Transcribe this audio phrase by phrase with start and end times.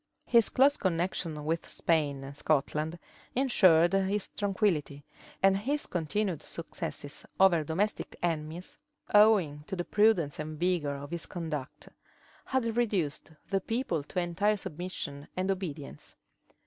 [0.25, 2.97] His close connections with Spain and Scotland
[3.35, 5.03] insured his tranquillity;
[5.43, 8.79] and his continued successes over domestic enemies,
[9.13, 11.87] owing to the prudence and vigor of his conduct,
[12.45, 16.15] had reduced the people to entire submission and obedience.